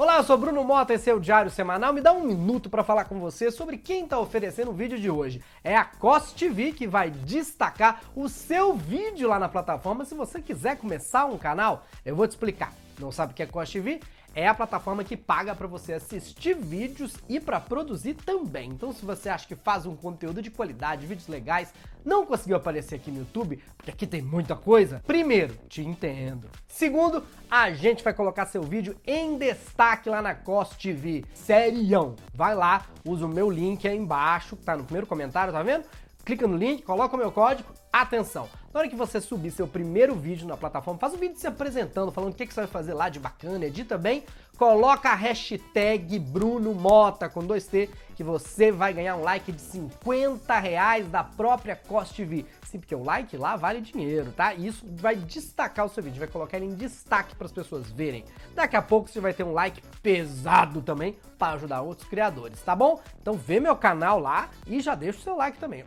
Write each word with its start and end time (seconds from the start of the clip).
Olá, 0.00 0.16
eu 0.16 0.24
sou 0.24 0.38
Bruno 0.38 0.64
Mota, 0.64 0.94
esse 0.94 1.10
é 1.10 1.14
o 1.14 1.20
Diário 1.20 1.50
Semanal. 1.50 1.92
Me 1.92 2.00
dá 2.00 2.10
um 2.10 2.24
minuto 2.24 2.70
para 2.70 2.82
falar 2.82 3.04
com 3.04 3.20
você 3.20 3.50
sobre 3.50 3.76
quem 3.76 4.04
está 4.04 4.18
oferecendo 4.18 4.70
o 4.70 4.72
vídeo 4.72 4.98
de 4.98 5.10
hoje. 5.10 5.42
É 5.62 5.76
a 5.76 5.84
COS 5.84 6.32
TV 6.32 6.72
que 6.72 6.86
vai 6.86 7.10
destacar 7.10 8.00
o 8.16 8.26
seu 8.26 8.74
vídeo 8.74 9.28
lá 9.28 9.38
na 9.38 9.46
plataforma. 9.46 10.06
Se 10.06 10.14
você 10.14 10.40
quiser 10.40 10.78
começar 10.78 11.26
um 11.26 11.36
canal, 11.36 11.84
eu 12.02 12.16
vou 12.16 12.26
te 12.26 12.30
explicar. 12.30 12.72
Não 12.98 13.12
sabe 13.12 13.34
o 13.34 13.36
que 13.36 13.42
é 13.42 13.46
COS 13.46 13.70
TV? 13.70 14.00
É 14.34 14.46
a 14.46 14.54
plataforma 14.54 15.04
que 15.04 15.16
paga 15.16 15.54
para 15.54 15.66
você 15.66 15.94
assistir 15.94 16.54
vídeos 16.54 17.16
e 17.28 17.40
para 17.40 17.60
produzir 17.60 18.14
também. 18.14 18.70
Então, 18.70 18.92
se 18.92 19.04
você 19.04 19.28
acha 19.28 19.46
que 19.46 19.54
faz 19.54 19.86
um 19.86 19.96
conteúdo 19.96 20.40
de 20.40 20.50
qualidade, 20.50 21.06
vídeos 21.06 21.28
legais, 21.28 21.72
não 22.04 22.24
conseguiu 22.24 22.56
aparecer 22.56 22.96
aqui 22.96 23.10
no 23.10 23.20
YouTube, 23.20 23.62
porque 23.76 23.90
aqui 23.90 24.06
tem 24.06 24.22
muita 24.22 24.56
coisa, 24.56 25.02
primeiro, 25.06 25.54
te 25.68 25.82
entendo. 25.82 26.48
Segundo, 26.66 27.24
a 27.50 27.72
gente 27.72 28.02
vai 28.02 28.14
colocar 28.14 28.46
seu 28.46 28.62
vídeo 28.62 28.96
em 29.06 29.36
destaque 29.36 30.08
lá 30.08 30.22
na 30.22 30.34
COS 30.34 30.70
TV. 30.70 31.24
Serião. 31.34 32.16
Vai 32.32 32.54
lá, 32.54 32.86
usa 33.04 33.26
o 33.26 33.28
meu 33.28 33.50
link 33.50 33.86
aí 33.86 33.96
embaixo, 33.96 34.56
que 34.56 34.64
tá 34.64 34.76
no 34.76 34.84
primeiro 34.84 35.06
comentário, 35.06 35.52
tá 35.52 35.62
vendo? 35.62 35.84
Clica 36.30 36.46
no 36.46 36.56
link, 36.56 36.82
coloca 36.82 37.16
o 37.16 37.18
meu 37.18 37.32
código. 37.32 37.68
Atenção! 37.92 38.48
Na 38.72 38.78
hora 38.78 38.88
que 38.88 38.94
você 38.94 39.20
subir 39.20 39.50
seu 39.50 39.66
primeiro 39.66 40.14
vídeo 40.14 40.46
na 40.46 40.56
plataforma, 40.56 41.00
faz 41.00 41.12
um 41.12 41.16
vídeo 41.16 41.36
se 41.36 41.46
apresentando, 41.48 42.12
falando 42.12 42.32
o 42.32 42.36
que, 42.36 42.46
que 42.46 42.54
você 42.54 42.60
vai 42.60 42.68
fazer 42.68 42.94
lá 42.94 43.08
de 43.08 43.18
bacana, 43.18 43.66
edita 43.66 43.98
bem, 43.98 44.22
coloca 44.56 45.08
a 45.08 45.14
hashtag 45.16 46.20
Bruno 46.20 46.72
Mota 46.72 47.28
com 47.28 47.40
2T, 47.40 47.88
que 48.14 48.22
você 48.22 48.70
vai 48.70 48.92
ganhar 48.92 49.16
um 49.16 49.22
like 49.22 49.50
de 49.50 49.60
50 49.60 50.56
reais 50.60 51.08
da 51.08 51.24
própria 51.24 51.74
Cost 51.74 52.14
TV. 52.14 52.46
Sim, 52.62 52.78
porque 52.78 52.94
o 52.94 53.02
like 53.02 53.36
lá 53.36 53.56
vale 53.56 53.80
dinheiro, 53.80 54.30
tá? 54.30 54.54
E 54.54 54.68
isso 54.68 54.86
vai 54.88 55.16
destacar 55.16 55.84
o 55.84 55.88
seu 55.88 56.00
vídeo, 56.00 56.20
vai 56.20 56.28
colocar 56.28 56.58
ele 56.58 56.66
em 56.66 56.76
destaque 56.76 57.34
para 57.34 57.46
as 57.46 57.52
pessoas 57.52 57.90
verem. 57.90 58.24
Daqui 58.54 58.76
a 58.76 58.82
pouco 58.82 59.08
você 59.08 59.18
vai 59.18 59.34
ter 59.34 59.42
um 59.42 59.52
like 59.52 59.82
pesado 60.00 60.80
também 60.80 61.18
para 61.36 61.54
ajudar 61.54 61.80
outros 61.80 62.08
criadores, 62.08 62.62
tá 62.62 62.76
bom? 62.76 63.00
Então 63.20 63.34
vê 63.34 63.58
meu 63.58 63.74
canal 63.74 64.20
lá 64.20 64.48
e 64.64 64.80
já 64.80 64.94
deixa 64.94 65.18
o 65.18 65.22
seu 65.22 65.36
like 65.36 65.58
também. 65.58 65.84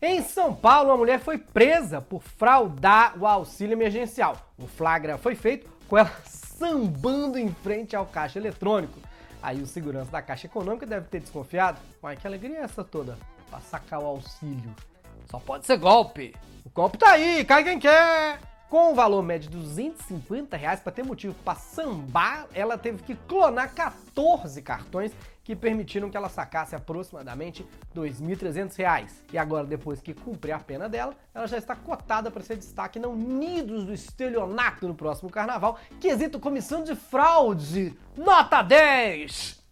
Em 0.00 0.20
São 0.22 0.52
Paulo, 0.52 0.90
uma 0.90 0.96
mulher 0.96 1.20
foi 1.20 1.38
presa 1.38 2.00
por 2.00 2.22
fraudar 2.22 3.16
o 3.18 3.26
auxílio 3.26 3.74
emergencial. 3.74 4.36
O 4.58 4.66
flagra 4.66 5.16
foi 5.16 5.34
feito 5.36 5.70
com 5.88 5.96
ela 5.96 6.10
sambando 6.26 7.38
em 7.38 7.52
frente 7.52 7.94
ao 7.94 8.06
caixa 8.06 8.38
eletrônico. 8.38 8.98
Aí 9.42 9.60
o 9.60 9.66
segurança 9.66 10.10
da 10.10 10.22
Caixa 10.22 10.46
Econômica 10.46 10.86
deve 10.86 11.08
ter 11.08 11.20
desconfiado. 11.20 11.80
Uai, 12.02 12.16
que 12.16 12.26
alegria 12.26 12.58
é 12.58 12.62
essa 12.62 12.84
toda? 12.84 13.18
Pra 13.50 13.60
sacar 13.60 14.00
o 14.00 14.06
auxílio. 14.06 14.74
Só 15.28 15.38
pode 15.38 15.66
ser 15.66 15.78
golpe. 15.78 16.34
O 16.64 16.70
golpe 16.70 16.98
tá 16.98 17.12
aí, 17.12 17.44
cai 17.44 17.64
quem 17.64 17.78
quer. 17.78 18.38
Com 18.72 18.92
um 18.92 18.94
valor 18.94 19.22
médio 19.22 19.50
de 19.50 19.58
250 19.58 20.56
reais, 20.56 20.80
para 20.80 20.90
ter 20.90 21.04
motivo 21.04 21.34
para 21.44 21.58
sambar, 21.58 22.46
ela 22.54 22.78
teve 22.78 23.02
que 23.02 23.14
clonar 23.14 23.74
14 23.74 24.62
cartões 24.62 25.12
que 25.44 25.54
permitiram 25.54 26.08
que 26.08 26.16
ela 26.16 26.30
sacasse 26.30 26.74
aproximadamente 26.74 27.66
R$ 27.94 28.00
2.300. 28.00 29.10
E 29.30 29.36
agora, 29.36 29.66
depois 29.66 30.00
que 30.00 30.14
cumprir 30.14 30.52
a 30.52 30.58
pena 30.58 30.88
dela, 30.88 31.14
ela 31.34 31.46
já 31.46 31.58
está 31.58 31.76
cotada 31.76 32.30
para 32.30 32.42
ser 32.42 32.56
destaque 32.56 32.98
na 32.98 33.08
Unidos 33.08 33.84
do 33.84 33.92
Estelionato 33.92 34.88
no 34.88 34.94
próximo 34.94 35.28
carnaval. 35.28 35.78
Quesito 36.00 36.40
comissão 36.40 36.82
de 36.82 36.96
fraude, 36.96 37.94
nota 38.16 38.62
10! 38.62 39.62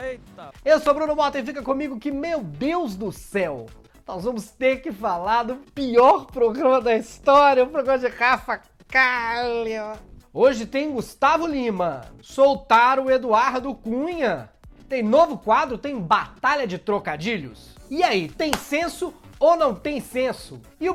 Eita! 0.00 0.52
Eu 0.64 0.78
sou 0.78 0.94
Bruno 0.94 1.16
Mota 1.16 1.40
e 1.40 1.44
fica 1.44 1.60
comigo 1.60 1.98
que, 1.98 2.12
meu 2.12 2.40
Deus 2.44 2.94
do 2.94 3.10
céu, 3.10 3.66
nós 4.08 4.24
vamos 4.24 4.50
ter 4.50 4.80
que 4.80 4.90
falar 4.90 5.42
do 5.42 5.56
pior 5.74 6.24
programa 6.24 6.80
da 6.80 6.96
história, 6.96 7.62
o 7.62 7.66
programa 7.66 7.98
de 7.98 8.08
Rafa 8.08 8.62
Kalimann. 8.88 9.98
Hoje 10.32 10.64
tem 10.64 10.90
Gustavo 10.90 11.46
Lima, 11.46 12.06
soltaram 12.22 13.04
o 13.04 13.10
Eduardo 13.10 13.74
Cunha, 13.74 14.48
tem 14.88 15.02
novo 15.02 15.36
quadro? 15.36 15.76
Tem 15.76 16.00
batalha 16.00 16.66
de 16.66 16.78
trocadilhos? 16.78 17.76
E 17.90 18.02
aí, 18.02 18.30
tem 18.30 18.50
senso 18.56 19.12
ou 19.38 19.56
não 19.56 19.74
tem 19.74 20.00
senso? 20.00 20.58
E 20.80 20.88
o 20.88 20.94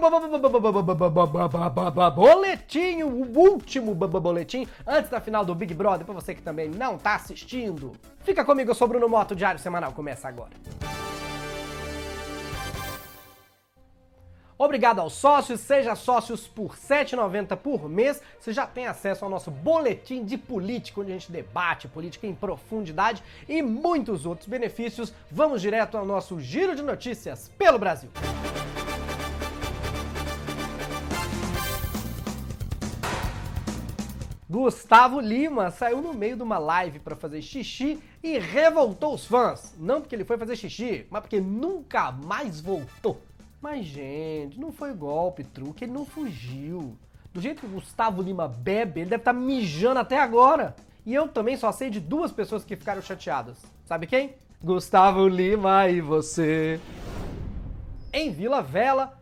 boletinho, 2.15 3.07
o 3.07 3.39
último 3.39 3.93
boletim, 3.93 4.67
antes 4.87 5.11
da 5.11 5.21
final 5.21 5.45
do 5.45 5.53
Big 5.53 5.75
Brother, 5.75 6.03
pra 6.03 6.15
você 6.15 6.33
que 6.33 6.41
também 6.41 6.67
não 6.67 6.97
tá 6.97 7.13
assistindo. 7.13 7.91
Fica 8.23 8.43
comigo, 8.43 8.71
eu 8.71 8.75
sou 8.75 8.87
Bruno 8.87 9.07
Moto, 9.07 9.35
Diário 9.35 9.59
Semanal 9.59 9.91
começa 9.91 10.27
agora. 10.27 10.51
Obrigado 14.63 14.99
aos 14.99 15.11
sócios, 15.15 15.59
seja 15.59 15.93
sócios 15.93 16.47
por 16.47 16.71
R$ 16.71 16.77
7,90 16.77 17.57
por 17.57 17.89
mês. 17.89 18.21
Você 18.39 18.53
já 18.53 18.65
tem 18.65 18.87
acesso 18.87 19.25
ao 19.25 19.29
nosso 19.29 19.51
boletim 19.51 20.23
de 20.23 20.37
política, 20.37 21.01
onde 21.01 21.11
a 21.11 21.15
gente 21.15 21.29
debate 21.29 21.85
política 21.89 22.25
em 22.25 22.33
profundidade 22.33 23.21
e 23.49 23.61
muitos 23.61 24.25
outros 24.25 24.47
benefícios. 24.47 25.13
Vamos 25.29 25.61
direto 25.61 25.97
ao 25.97 26.05
nosso 26.05 26.39
giro 26.39 26.77
de 26.77 26.81
notícias 26.81 27.51
pelo 27.57 27.77
Brasil. 27.77 28.09
Gustavo 34.49 35.19
Lima 35.19 35.71
saiu 35.71 36.01
no 36.01 36.13
meio 36.13 36.37
de 36.37 36.43
uma 36.43 36.57
live 36.57 36.99
para 36.99 37.17
fazer 37.17 37.41
xixi 37.41 38.01
e 38.23 38.39
revoltou 38.39 39.13
os 39.13 39.25
fãs. 39.25 39.75
Não 39.77 39.99
porque 39.99 40.15
ele 40.15 40.23
foi 40.23 40.37
fazer 40.37 40.55
xixi, 40.55 41.05
mas 41.09 41.19
porque 41.19 41.41
nunca 41.41 42.13
mais 42.13 42.61
voltou. 42.61 43.21
Mas, 43.63 43.85
gente, 43.85 44.59
não 44.59 44.73
foi 44.73 44.93
golpe, 44.93 45.41
truque, 45.41 45.85
ele 45.85 45.93
não 45.93 46.05
fugiu. 46.05 46.97
Do 47.33 47.39
jeito 47.39 47.61
que 47.61 47.65
o 47.65 47.69
Gustavo 47.69 48.21
Lima 48.21 48.45
bebe, 48.45 48.99
ele 48.99 49.09
deve 49.09 49.21
estar 49.21 49.33
tá 49.33 49.39
mijando 49.39 50.01
até 50.01 50.19
agora. 50.19 50.75
E 51.05 51.13
eu 51.13 51.29
também 51.29 51.55
só 51.55 51.71
sei 51.71 51.89
de 51.89 52.01
duas 52.01 52.29
pessoas 52.29 52.65
que 52.65 52.75
ficaram 52.75 53.01
chateadas. 53.01 53.55
Sabe 53.85 54.05
quem? 54.05 54.33
Gustavo 54.61 55.29
Lima 55.29 55.87
e 55.87 56.01
você. 56.01 56.77
Em 58.11 58.31
Vila 58.31 58.61
Vela 58.61 59.17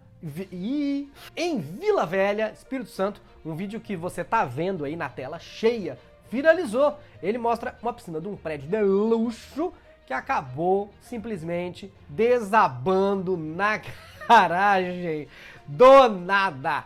e 0.52 1.08
em 1.36 1.60
Vila 1.60 2.08
Velha, 2.08 2.52
Espírito 2.52 2.90
Santo, 2.90 3.22
um 3.46 3.54
vídeo 3.54 3.80
que 3.80 3.96
você 3.96 4.24
tá 4.24 4.44
vendo 4.44 4.86
aí 4.86 4.96
na 4.96 5.08
tela 5.08 5.38
cheia, 5.38 6.00
viralizou. 6.32 6.98
Ele 7.22 7.38
mostra 7.38 7.78
uma 7.80 7.94
piscina 7.94 8.20
de 8.20 8.28
um 8.28 8.36
prédio 8.36 8.68
de 8.68 8.82
luxo 8.82 9.72
que 10.06 10.14
acabou 10.14 10.94
simplesmente 11.02 11.92
desabando 12.10 13.38
na 13.38 13.82
garagem 14.28 15.28
do 15.68 16.10
nada. 16.10 16.86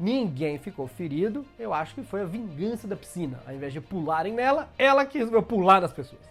Ninguém 0.00 0.58
ficou 0.58 0.86
ferido, 0.86 1.44
eu 1.58 1.74
acho 1.74 1.94
que 1.94 2.04
foi 2.04 2.22
a 2.22 2.24
vingança 2.24 2.86
da 2.86 2.94
piscina. 2.94 3.40
Ao 3.46 3.52
invés 3.52 3.72
de 3.72 3.80
pularem 3.80 4.32
nela, 4.32 4.68
ela 4.78 5.04
quis 5.04 5.28
pular 5.48 5.80
nas 5.80 5.92
pessoas. 5.92 6.22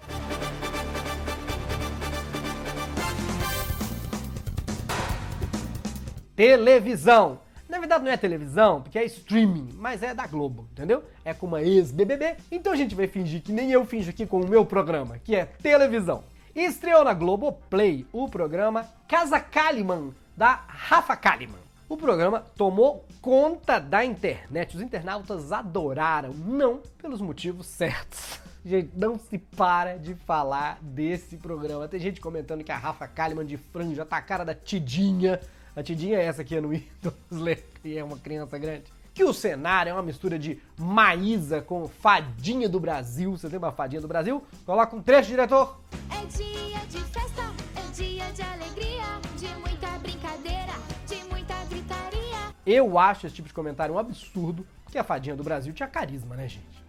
Televisão. 6.36 7.40
Na 7.70 7.80
verdade 7.80 8.04
não 8.04 8.12
é 8.12 8.18
televisão, 8.18 8.82
porque 8.82 8.98
é 8.98 9.06
streaming, 9.06 9.70
mas 9.76 10.02
é 10.02 10.14
da 10.14 10.26
Globo, 10.26 10.68
entendeu? 10.72 11.04
É 11.26 11.34
com 11.34 11.48
uma 11.48 11.62
ex-BBB, 11.62 12.38
então 12.52 12.72
a 12.72 12.76
gente 12.76 12.96
vai 12.96 13.08
fingir 13.08 13.42
que 13.42 13.52
nem 13.52 13.72
eu 13.72 13.86
finjo 13.86 14.10
aqui 14.10 14.26
com 14.26 14.40
o 14.40 14.48
meu 14.48 14.66
programa, 14.66 15.20
que 15.20 15.36
é 15.36 15.46
televisão. 15.46 16.24
Estreou 16.56 17.04
na 17.04 17.14
Globoplay 17.14 18.08
o 18.12 18.28
programa 18.30 18.88
Casa 19.08 19.40
Kalimann, 19.40 20.14
da 20.36 20.64
Rafa 20.68 21.16
Kalimann. 21.16 21.68
O 21.90 21.96
programa 21.96 22.42
tomou 22.56 23.06
conta 23.22 23.80
da 23.80 24.04
internet. 24.04 24.76
Os 24.76 24.82
internautas 24.82 25.52
adoraram, 25.52 26.34
não 26.34 26.82
pelos 27.02 27.22
motivos 27.22 27.68
certos. 27.68 28.40
Gente, 28.66 28.92
não 28.98 29.18
se 29.18 29.38
para 29.38 29.98
de 29.98 30.14
falar 30.14 30.80
desse 30.82 31.38
programa. 31.38 31.88
Tem 31.88 32.00
gente 32.02 32.20
comentando 32.20 32.66
que 32.66 32.72
a 32.72 32.78
Rafa 32.78 33.08
Kalimann 33.08 33.46
de 33.46 33.56
franja 33.56 34.06
tá 34.06 34.18
a 34.18 34.22
cara 34.22 34.44
da 34.44 34.54
Tidinha. 34.54 35.40
A 35.78 35.84
Tidinha 35.84 36.18
é 36.18 36.24
essa 36.24 36.42
aqui 36.42 36.60
no 36.60 36.70
Windows, 36.74 37.60
que 37.84 37.96
é 37.96 38.04
uma 38.04 38.18
criança 38.18 38.58
grande. 38.58 38.86
Que 39.14 39.24
o 39.24 39.32
cenário 39.32 39.92
é 39.92 39.94
uma 39.94 40.02
mistura 40.02 40.40
de 40.40 40.60
Maísa 40.76 41.62
com 41.62 41.88
Fadinha 41.88 42.68
do 42.68 42.80
Brasil. 42.80 43.38
Você 43.38 43.48
tem 43.48 43.60
uma 43.60 43.72
Fadinha 43.72 44.02
do 44.02 44.08
Brasil? 44.08 44.44
Coloca 44.66 44.96
um 44.96 45.04
trecho, 45.04 45.30
diretor. 45.30 45.80
É 46.10 46.26
dia 46.26 46.80
de 46.90 47.00
festa, 47.12 47.44
é 47.76 47.92
dia 47.92 48.26
de 48.32 48.42
alegria, 48.42 49.04
de 49.38 49.48
muita 49.60 50.00
brincadeira, 50.00 50.74
de 51.06 51.24
muita 51.30 51.54
gritaria. 51.66 52.56
Eu 52.66 52.98
acho 52.98 53.28
esse 53.28 53.36
tipo 53.36 53.48
de 53.48 53.54
comentário 53.54 53.94
um 53.94 54.00
absurdo, 54.00 54.66
que 54.92 54.98
a 54.98 55.04
fadinha 55.04 55.36
do 55.36 55.44
Brasil 55.44 55.72
tinha 55.74 55.88
carisma, 55.88 56.36
né, 56.36 56.48
gente? 56.48 56.84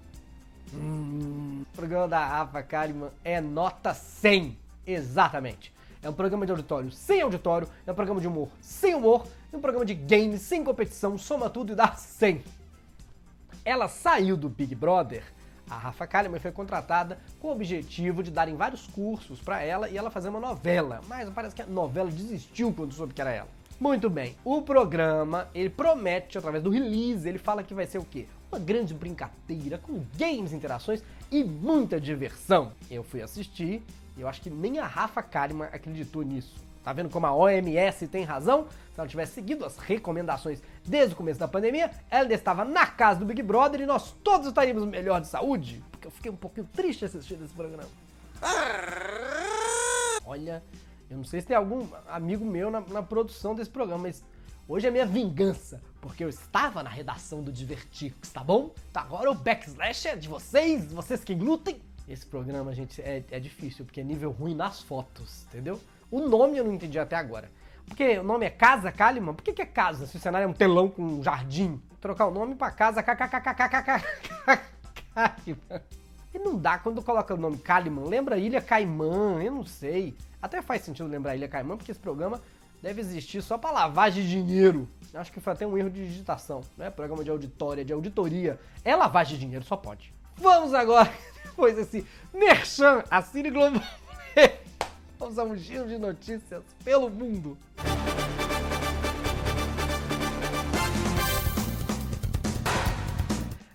Hum, 0.72 1.62
o 1.74 1.76
programa 1.76 2.08
da 2.08 2.26
Rafa 2.26 2.62
Kalimann 2.62 3.10
é 3.22 3.38
nota 3.38 3.92
100, 3.92 4.56
exatamente. 4.86 5.76
É 6.08 6.10
um 6.10 6.14
programa 6.14 6.46
de 6.46 6.52
auditório 6.52 6.90
sem 6.90 7.20
auditório, 7.20 7.68
é 7.86 7.92
um 7.92 7.94
programa 7.94 8.18
de 8.18 8.26
humor 8.26 8.48
sem 8.62 8.94
humor, 8.94 9.26
é 9.52 9.56
um 9.58 9.60
programa 9.60 9.84
de 9.84 9.92
games 9.92 10.40
sem 10.40 10.64
competição, 10.64 11.18
soma 11.18 11.50
tudo 11.50 11.74
e 11.74 11.76
dá 11.76 11.92
100. 11.92 12.42
Ela 13.62 13.88
saiu 13.88 14.34
do 14.34 14.48
Big 14.48 14.74
Brother 14.74 15.22
a 15.68 15.76
Rafa 15.76 16.06
Kalimann 16.06 16.40
foi 16.40 16.50
contratada 16.50 17.18
com 17.38 17.48
o 17.48 17.52
objetivo 17.52 18.22
de 18.22 18.30
darem 18.30 18.56
vários 18.56 18.86
cursos 18.86 19.38
para 19.38 19.60
ela 19.60 19.86
e 19.90 19.98
ela 19.98 20.10
fazer 20.10 20.30
uma 20.30 20.40
novela, 20.40 21.02
mas 21.06 21.28
parece 21.28 21.54
que 21.54 21.60
a 21.60 21.66
novela 21.66 22.10
desistiu 22.10 22.72
quando 22.72 22.94
soube 22.94 23.12
que 23.12 23.20
era 23.20 23.30
ela. 23.30 23.48
Muito 23.78 24.08
bem, 24.08 24.34
o 24.42 24.62
programa, 24.62 25.46
ele 25.54 25.68
promete, 25.68 26.38
através 26.38 26.64
do 26.64 26.70
release, 26.70 27.28
ele 27.28 27.36
fala 27.36 27.62
que 27.62 27.74
vai 27.74 27.86
ser 27.86 27.98
o 27.98 28.04
quê? 28.04 28.26
uma 28.50 28.58
grande 28.58 28.94
brincadeira 28.94 29.78
com 29.78 30.02
games, 30.16 30.52
interações 30.52 31.02
e 31.30 31.44
muita 31.44 32.00
diversão. 32.00 32.72
Eu 32.90 33.04
fui 33.04 33.22
assistir 33.22 33.82
eu 34.20 34.28
acho 34.28 34.40
que 34.40 34.50
nem 34.50 34.78
a 34.78 34.86
Rafa 34.86 35.22
Kalimann 35.22 35.68
acreditou 35.72 36.22
nisso. 36.22 36.54
Tá 36.82 36.92
vendo 36.92 37.10
como 37.10 37.26
a 37.26 37.34
OMS 37.34 38.08
tem 38.08 38.24
razão? 38.24 38.66
Se 38.94 38.98
ela 39.00 39.06
tivesse 39.06 39.32
seguido 39.32 39.64
as 39.64 39.76
recomendações 39.76 40.62
desde 40.86 41.14
o 41.14 41.16
começo 41.16 41.38
da 41.38 41.46
pandemia, 41.46 41.90
ela 42.10 42.22
ainda 42.22 42.34
estava 42.34 42.64
na 42.64 42.86
casa 42.86 43.20
do 43.20 43.26
Big 43.26 43.42
Brother 43.42 43.82
e 43.82 43.86
nós 43.86 44.12
todos 44.24 44.46
estaríamos 44.46 44.84
melhor 44.86 45.20
de 45.20 45.26
saúde. 45.26 45.84
Porque 45.90 46.06
eu 46.06 46.10
fiquei 46.10 46.30
um 46.30 46.36
pouquinho 46.36 46.66
triste 46.74 47.04
assistindo 47.04 47.44
esse 47.44 47.52
programa. 47.52 47.84
Olha, 50.24 50.62
eu 51.10 51.16
não 51.16 51.24
sei 51.24 51.40
se 51.40 51.46
tem 51.46 51.56
algum 51.56 51.86
amigo 52.08 52.44
meu 52.44 52.70
na, 52.70 52.80
na 52.80 53.02
produção 53.02 53.54
desse 53.54 53.70
programa, 53.70 54.04
mas 54.04 54.22
hoje 54.66 54.86
é 54.86 54.90
minha 54.90 55.06
vingança, 55.06 55.80
porque 56.00 56.22
eu 56.22 56.28
estava 56.28 56.82
na 56.82 56.90
redação 56.90 57.42
do 57.42 57.52
Divertix, 57.52 58.30
tá 58.30 58.44
bom? 58.44 58.72
Então 58.90 59.02
agora 59.02 59.30
o 59.30 59.34
backslash 59.34 60.06
é 60.06 60.16
de 60.16 60.28
vocês, 60.28 60.92
vocês 60.92 61.24
que 61.24 61.34
lutem. 61.34 61.80
Esse 62.08 62.24
programa, 62.24 62.72
gente, 62.74 63.02
é, 63.02 63.22
é 63.30 63.38
difícil, 63.38 63.84
porque 63.84 64.00
é 64.00 64.04
nível 64.04 64.30
ruim 64.30 64.54
nas 64.54 64.80
fotos, 64.80 65.44
entendeu? 65.48 65.78
O 66.10 66.20
nome 66.20 66.56
eu 66.56 66.64
não 66.64 66.72
entendi 66.72 66.98
até 66.98 67.16
agora. 67.16 67.50
Porque 67.86 68.18
o 68.18 68.22
nome 68.22 68.46
é 68.46 68.50
Casa 68.50 68.90
Kalimann? 68.90 69.34
Por 69.34 69.42
que, 69.42 69.52
que 69.52 69.62
é 69.62 69.66
casa 69.66 70.06
se 70.06 70.16
o 70.16 70.20
cenário 70.20 70.44
é 70.46 70.48
um 70.48 70.52
telão 70.52 70.88
com 70.88 71.02
um 71.02 71.22
jardim? 71.22 71.80
Trocar 72.00 72.26
o 72.26 72.30
nome 72.30 72.54
pra 72.54 72.70
casa 72.70 73.02
KKKKKKK. 73.02 74.04
E 76.32 76.38
não 76.38 76.56
dá 76.56 76.78
quando 76.78 77.02
coloca 77.02 77.34
o 77.34 77.38
nome 77.38 77.58
Kalimann. 77.58 78.06
Lembra 78.06 78.38
Ilha 78.38 78.60
Caimã, 78.60 79.42
eu 79.42 79.50
não 79.50 79.64
sei. 79.64 80.14
Até 80.40 80.62
faz 80.62 80.82
sentido 80.82 81.08
lembrar 81.08 81.34
Ilha 81.34 81.48
Caimã, 81.48 81.76
porque 81.76 81.90
esse 81.90 82.00
programa 82.00 82.40
deve 82.82 83.00
existir 83.00 83.42
só 83.42 83.58
para 83.58 83.70
lavagem 83.72 84.22
de 84.22 84.30
dinheiro. 84.30 84.88
Acho 85.14 85.32
que 85.32 85.40
foi 85.40 85.52
até 85.52 85.66
um 85.66 85.76
erro 85.76 85.90
de 85.90 86.06
digitação, 86.06 86.60
né? 86.76 86.90
Programa 86.90 87.24
de 87.24 87.30
auditória, 87.30 87.84
de 87.84 87.92
auditoria. 87.92 88.60
É 88.84 88.94
lavagem 88.94 89.34
de 89.34 89.40
dinheiro, 89.40 89.64
só 89.64 89.76
pode. 89.76 90.12
Vamos 90.36 90.72
agora, 90.74 91.12
depois 91.58 91.74
desse 91.74 92.06
merchan, 92.32 93.02
a 93.10 93.20
Cine 93.20 93.50
Globo. 93.50 93.82
Vamos 95.18 95.40
a 95.40 95.42
um 95.42 95.56
giro 95.56 95.88
de 95.88 95.98
notícias 95.98 96.62
pelo 96.84 97.10
mundo. 97.10 97.58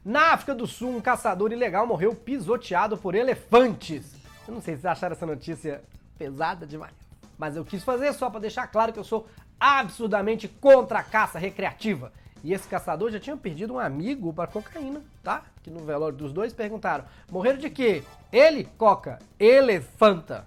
Na 0.05 0.31
África 0.31 0.55
do 0.55 0.65
Sul, 0.65 0.95
um 0.95 1.01
caçador 1.01 1.51
ilegal 1.51 1.85
morreu 1.85 2.15
pisoteado 2.15 2.95
por 2.95 3.15
elefantes. 3.15 4.13
Eu 4.47 4.53
não 4.53 4.61
sei 4.61 4.75
se 4.75 4.81
vocês 4.83 4.85
acharam 4.85 5.13
essa 5.13 5.25
notícia 5.25 5.83
pesada 6.17 6.65
demais. 6.65 6.93
Mas 7.37 7.57
eu 7.57 7.65
quis 7.65 7.83
fazer 7.83 8.13
só 8.13 8.29
para 8.29 8.39
deixar 8.39 8.67
claro 8.67 8.93
que 8.93 8.99
eu 8.99 9.03
sou 9.03 9.27
absurdamente 9.59 10.47
contra 10.47 10.99
a 10.99 11.03
caça 11.03 11.37
recreativa. 11.37 12.13
E 12.43 12.53
esse 12.53 12.67
caçador 12.67 13.09
já 13.09 13.19
tinha 13.19 13.37
perdido 13.37 13.73
um 13.73 13.79
amigo 13.79 14.33
para 14.33 14.51
cocaína, 14.51 15.01
tá? 15.23 15.43
Que 15.63 15.69
no 15.69 15.79
velório 15.85 16.17
dos 16.17 16.33
dois 16.33 16.51
perguntaram: 16.51 17.05
morreram 17.31 17.57
de 17.57 17.69
quê? 17.69 18.03
Ele, 18.31 18.65
coca, 18.77 19.19
elefanta. 19.39 20.45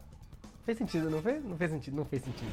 Fez 0.64 0.76
sentido, 0.76 1.08
não 1.08 1.22
fez? 1.22 1.42
Não 1.44 1.56
fez 1.56 1.70
sentido, 1.70 1.96
não 1.96 2.04
fez 2.04 2.22
sentido. 2.22 2.50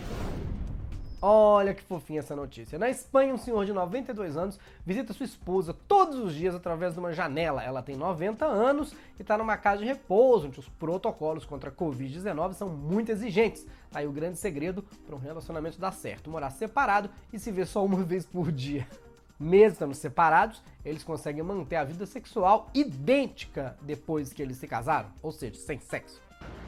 Olha 1.25 1.73
que 1.73 1.81
fofinha 1.81 2.19
essa 2.19 2.35
notícia. 2.35 2.77
Na 2.77 2.89
Espanha, 2.89 3.33
um 3.33 3.37
senhor 3.37 3.65
de 3.65 3.71
92 3.71 4.35
anos 4.35 4.59
visita 4.85 5.13
sua 5.13 5.25
esposa 5.25 5.73
todos 5.87 6.19
os 6.19 6.33
dias 6.33 6.53
através 6.53 6.93
de 6.93 6.99
uma 6.99 7.13
janela. 7.13 7.63
Ela 7.63 7.81
tem 7.81 7.95
90 7.95 8.45
anos 8.45 8.93
e 9.17 9.21
está 9.21 9.37
numa 9.37 9.55
casa 9.55 9.79
de 9.79 9.85
repouso, 9.85 10.47
onde 10.47 10.59
os 10.59 10.67
protocolos 10.67 11.45
contra 11.45 11.69
a 11.69 11.73
Covid-19 11.73 12.53
são 12.53 12.67
muito 12.67 13.09
exigentes. 13.09 13.65
Tá 13.89 13.99
aí 13.99 14.07
o 14.07 14.11
grande 14.11 14.37
segredo 14.37 14.83
para 15.05 15.15
um 15.15 15.19
relacionamento 15.19 15.79
dar 15.79 15.93
certo: 15.93 16.29
morar 16.29 16.49
separado 16.49 17.09
e 17.31 17.39
se 17.39 17.51
ver 17.51 17.67
só 17.67 17.85
uma 17.85 17.97
vez 18.03 18.25
por 18.25 18.51
dia. 18.51 18.85
Mesmo 19.39 19.73
estando 19.73 19.93
separados, 19.93 20.61
eles 20.85 21.03
conseguem 21.03 21.43
manter 21.43 21.75
a 21.75 21.83
vida 21.83 22.05
sexual 22.05 22.69
idêntica 22.73 23.77
depois 23.81 24.31
que 24.31 24.41
eles 24.41 24.57
se 24.57 24.67
casaram, 24.67 25.09
ou 25.21 25.31
seja, 25.31 25.55
sem 25.55 25.79
sexo. 25.79 26.21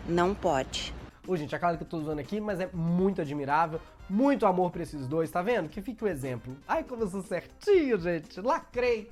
Não 0.07 0.33
pode. 0.33 0.94
Ô, 1.27 1.35
gente, 1.35 1.56
é 1.56 1.59
claro 1.59 1.77
que 1.77 1.83
eu 1.83 1.88
tô 1.88 1.97
usando 1.97 2.19
aqui, 2.19 2.39
mas 2.39 2.59
é 2.59 2.69
muito 2.71 3.21
admirável. 3.21 3.79
Muito 4.07 4.45
amor 4.45 4.69
pra 4.69 4.83
esses 4.83 5.07
dois, 5.07 5.31
tá 5.31 5.41
vendo? 5.41 5.67
Que 5.67 5.81
fique 5.81 6.03
o 6.03 6.07
exemplo. 6.07 6.56
Ai, 6.67 6.83
como 6.83 7.03
eu 7.03 7.07
sou 7.07 7.23
certinho, 7.23 8.00
gente. 8.00 8.39
Lacrei. 8.39 9.09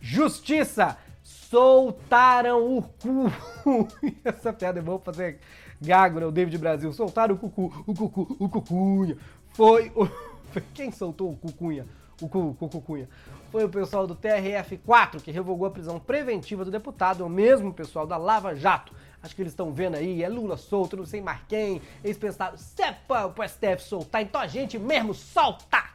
Justiça! 0.00 0.96
Soltaram 1.22 2.76
o 2.76 2.82
cu. 2.82 3.28
Essa 4.24 4.52
piada 4.52 4.78
é 4.78 4.82
boa 4.82 5.00
pra 5.00 5.12
fazer 5.12 5.40
gago, 5.80 6.20
né? 6.20 6.26
O 6.26 6.30
David 6.30 6.58
Brasil. 6.58 6.92
Soltaram 6.92 7.34
o 7.34 7.38
cucu, 7.38 7.84
o 7.86 7.94
cucu, 7.94 8.36
o 8.38 8.48
cucunha. 8.48 9.16
Foi 9.50 9.90
o... 9.94 10.08
Quem 10.74 10.90
soltou 10.90 11.30
o 11.30 11.36
cucunha? 11.36 11.86
O 12.20 12.28
cu, 12.28 12.54
cucunha 12.54 13.08
foi 13.50 13.64
o 13.64 13.68
pessoal 13.68 14.06
do 14.06 14.14
TRF4 14.14 15.20
que 15.20 15.30
revogou 15.30 15.66
a 15.66 15.70
prisão 15.70 15.98
preventiva 15.98 16.64
do 16.64 16.70
deputado, 16.70 17.26
o 17.26 17.28
mesmo 17.28 17.74
pessoal 17.74 18.06
da 18.06 18.16
Lava 18.16 18.54
Jato. 18.54 18.92
Acho 19.22 19.34
que 19.34 19.42
eles 19.42 19.52
estão 19.52 19.72
vendo 19.72 19.96
aí, 19.96 20.22
é 20.22 20.28
Lula 20.28 20.56
solto, 20.56 20.96
não 20.96 21.04
sei 21.04 21.20
mais 21.20 21.40
quem. 21.48 21.82
Eles 22.02 22.16
pensaram, 22.16 22.56
se 22.56 22.82
é 22.82 22.96
o 23.10 23.48
STF 23.48 23.82
soltar, 23.82 24.22
então 24.22 24.40
a 24.40 24.46
gente 24.46 24.78
mesmo 24.78 25.12
solta! 25.12 25.89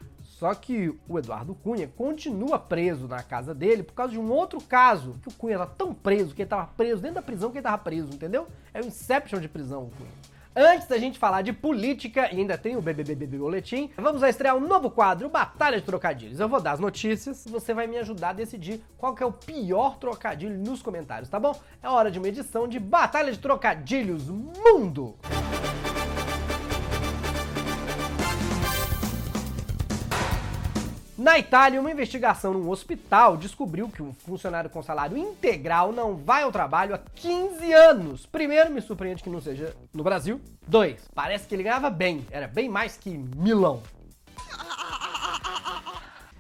Só 0.46 0.54
que 0.54 0.96
o 1.10 1.18
Eduardo 1.18 1.56
Cunha 1.56 1.88
continua 1.98 2.60
preso 2.60 3.08
na 3.08 3.24
casa 3.24 3.52
dele 3.52 3.82
por 3.82 3.94
causa 3.94 4.12
de 4.12 4.20
um 4.20 4.32
outro 4.32 4.62
caso, 4.62 5.16
que 5.24 5.28
o 5.28 5.34
Cunha 5.34 5.58
tá 5.58 5.66
tão 5.66 5.92
preso 5.92 6.36
que 6.36 6.44
ele 6.44 6.50
tava 6.50 6.68
preso 6.68 7.02
dentro 7.02 7.16
da 7.16 7.22
prisão 7.24 7.50
que 7.50 7.58
ele 7.58 7.64
tava 7.64 7.80
preso, 7.80 8.14
entendeu? 8.14 8.48
É 8.72 8.80
o 8.80 8.86
Inception 8.86 9.40
de 9.40 9.50
prisão, 9.50 9.86
o 9.86 9.90
Cunha. 9.90 10.12
Antes 10.56 10.88
da 10.88 11.00
gente 11.00 11.18
falar 11.18 11.42
de 11.42 11.52
política, 11.52 12.32
e 12.32 12.38
ainda 12.38 12.60
tem 12.60 12.78
o 12.78 12.82
BBBB 12.82 13.26
Boletim, 13.26 13.90
vamos 13.98 14.22
a 14.22 14.30
estrear 14.30 14.56
um 14.56 14.60
novo 14.60 14.92
quadro, 14.92 15.30
Batalha 15.30 15.80
de 15.80 15.84
Trocadilhos. 15.84 16.40
Eu 16.40 16.48
vou 16.48 16.62
dar 16.62 16.74
as 16.74 16.80
notícias, 16.80 17.44
você 17.50 17.74
vai 17.74 17.88
me 17.88 17.98
ajudar 17.98 18.30
a 18.30 18.34
decidir 18.34 18.84
qual 19.00 19.16
que 19.16 19.24
é 19.24 19.26
o 19.26 19.34
pior 19.34 19.98
trocadilho 19.98 20.60
nos 20.60 20.80
comentários, 20.80 21.28
tá 21.28 21.40
bom? 21.40 21.60
É 21.82 21.90
hora 21.90 22.12
de 22.12 22.20
uma 22.20 22.28
edição 22.28 22.68
de 22.68 22.80
Batalha 22.80 23.32
de 23.32 23.40
Trocadilhos 23.40 24.30
Mundo! 24.30 25.16
Na 31.26 31.40
Itália, 31.40 31.82
uma 31.82 31.90
investigação 31.90 32.54
num 32.54 32.70
hospital 32.70 33.36
descobriu 33.36 33.90
que 33.90 34.04
um 34.04 34.14
funcionário 34.14 34.70
com 34.70 34.84
salário 34.84 35.18
integral 35.18 35.92
não 35.92 36.16
vai 36.16 36.44
ao 36.44 36.52
trabalho 36.52 36.94
há 36.94 37.00
15 37.00 37.74
anos. 37.74 38.28
Primeiro, 38.28 38.72
me 38.72 38.80
surpreende 38.80 39.24
que 39.24 39.30
não 39.32 39.42
seja 39.42 39.76
no 39.92 40.04
Brasil. 40.04 40.40
Dois, 40.68 41.10
parece 41.16 41.48
que 41.48 41.56
ele 41.56 41.64
ganhava 41.64 41.90
bem, 41.90 42.24
era 42.30 42.48
bem 42.48 42.70
mais 42.70 42.96
que 42.96 43.10
milão. 43.10 43.82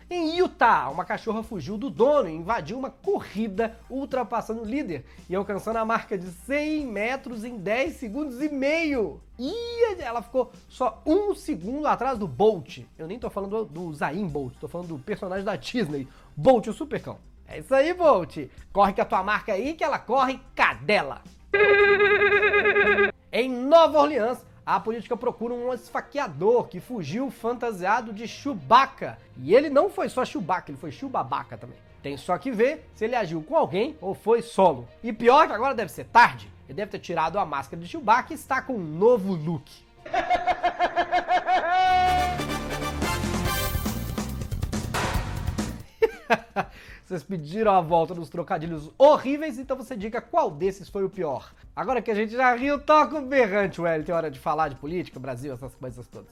Em 0.08 0.38
Utah, 0.38 0.90
uma 0.90 1.04
cachorra 1.04 1.42
fugiu 1.42 1.80
do 1.80 1.90
dono 1.90 2.30
e 2.30 2.36
invadiu 2.36 2.78
uma 2.78 2.92
corrida, 2.92 3.76
ultrapassando 3.90 4.62
o 4.62 4.66
líder 4.66 5.04
e 5.28 5.36
alcançando 5.36 5.78
a 5.78 5.86
marca 5.86 6.16
de 6.16 6.28
100 6.28 6.86
metros 6.86 7.44
em 7.44 7.58
10 7.58 7.96
segundos 7.96 8.40
e 8.40 8.48
meio. 8.48 9.20
E 9.40 9.96
ela 10.00 10.22
ficou 10.22 10.52
só 10.70 11.02
um 11.08 11.34
segundo 11.34 11.88
atrás 11.88 12.20
do 12.20 12.28
Bolt. 12.28 12.82
Eu 13.00 13.08
nem 13.08 13.18
tô 13.18 13.32
falando 13.32 13.66
do, 13.66 13.94
Zayn 13.96 14.28
Bolt, 14.28 14.54
tô 14.60 14.68
falando 14.68 14.90
do 14.90 15.00
personagem 15.00 15.44
da 15.44 15.56
Disney, 15.56 16.08
Bolt, 16.38 16.68
o 16.68 16.74
supercão. 16.74 17.18
É 17.48 17.58
isso 17.58 17.74
aí, 17.74 17.92
Bolt. 17.92 18.38
Corre 18.72 18.94
com 18.94 19.02
a 19.02 19.06
tua 19.06 19.24
marca 19.24 19.54
aí 19.54 19.74
que 19.74 19.84
ela 19.84 19.98
corre 19.98 20.40
cadela. 20.54 21.24
em 23.32 23.50
Nova 23.50 24.02
Orleans, 24.02 24.46
a 24.66 24.80
política 24.80 25.16
procura 25.16 25.54
um 25.54 25.72
esfaqueador 25.72 26.68
que 26.68 26.80
fugiu 26.80 27.30
fantasiado 27.30 28.12
de 28.12 28.28
Chewbacca. 28.28 29.20
E 29.38 29.54
ele 29.54 29.70
não 29.70 29.90
foi 29.90 30.10
só 30.10 30.26
Chewbacca, 30.26 30.72
ele 30.72 30.80
foi 30.80 30.92
Chewbabaca 30.92 31.56
também. 31.56 31.78
Tem 32.02 32.18
só 32.18 32.36
que 32.38 32.52
ver 32.52 32.90
se 32.96 33.06
ele 33.06 33.16
agiu 33.16 33.44
com 33.44 33.56
alguém 33.56 33.96
ou 34.02 34.16
foi 34.16 34.42
solo. 34.42 34.88
E 35.04 35.14
pior 35.14 35.48
que 35.48 35.54
agora 35.54 35.76
deve 35.76 35.92
ser 35.92 36.06
tarde. 36.06 36.52
Ele 36.68 36.78
deve 36.78 36.92
ter 36.92 37.00
tirado 37.00 37.38
a 37.38 37.46
máscara 37.46 37.80
de 37.80 37.88
Chewbacca 37.88 38.34
e 38.34 38.36
está 38.36 38.60
com 38.60 38.74
um 38.74 38.84
novo 38.84 39.36
look. 39.36 39.70
Vocês 47.06 47.22
pediram 47.22 47.72
a 47.72 47.82
volta 47.82 48.16
dos 48.16 48.30
trocadilhos 48.30 48.90
horríveis, 48.98 49.60
então 49.60 49.78
você 49.78 49.96
diga 49.96 50.20
qual 50.20 50.50
desses 50.50 50.90
foi 50.90 51.04
o 51.04 51.10
pior. 51.10 51.54
Agora 51.76 52.02
que 52.02 52.10
a 52.10 52.16
gente 52.16 52.34
já 52.34 52.56
riu, 52.56 52.80
toca 52.80 53.20
o 53.20 53.22
berrante, 53.22 53.80
Wellington. 53.80 54.12
É 54.12 54.16
hora 54.16 54.32
de 54.32 54.40
falar 54.40 54.70
de 54.70 54.76
política, 54.76 55.20
Brasil, 55.20 55.54
essas 55.54 55.76
coisas 55.76 56.08
todas. 56.08 56.32